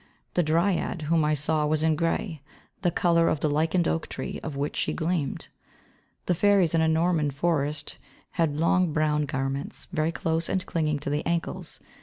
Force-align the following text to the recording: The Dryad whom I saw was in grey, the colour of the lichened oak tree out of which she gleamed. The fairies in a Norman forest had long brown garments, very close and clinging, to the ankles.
The 0.33 0.41
Dryad 0.41 1.03
whom 1.03 1.23
I 1.23 1.35
saw 1.35 1.67
was 1.67 1.83
in 1.83 1.95
grey, 1.95 2.41
the 2.81 2.89
colour 2.89 3.29
of 3.29 3.39
the 3.39 3.49
lichened 3.51 3.87
oak 3.87 4.07
tree 4.09 4.39
out 4.43 4.47
of 4.47 4.55
which 4.55 4.75
she 4.75 4.93
gleamed. 4.93 5.47
The 6.25 6.33
fairies 6.33 6.73
in 6.73 6.81
a 6.81 6.87
Norman 6.87 7.29
forest 7.29 7.99
had 8.31 8.59
long 8.59 8.93
brown 8.93 9.27
garments, 9.27 9.85
very 9.93 10.11
close 10.11 10.49
and 10.49 10.65
clinging, 10.65 10.97
to 11.01 11.11
the 11.11 11.23
ankles. 11.27 11.79